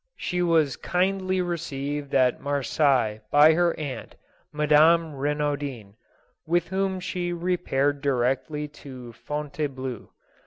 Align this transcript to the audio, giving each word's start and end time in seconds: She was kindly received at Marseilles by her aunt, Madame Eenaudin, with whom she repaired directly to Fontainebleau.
She 0.17 0.41
was 0.41 0.77
kindly 0.77 1.41
received 1.43 2.15
at 2.15 2.41
Marseilles 2.41 3.21
by 3.29 3.53
her 3.53 3.79
aunt, 3.79 4.15
Madame 4.51 5.13
Eenaudin, 5.13 5.93
with 6.47 6.69
whom 6.69 6.99
she 6.99 7.31
repaired 7.33 8.01
directly 8.01 8.67
to 8.67 9.13
Fontainebleau. 9.13 10.09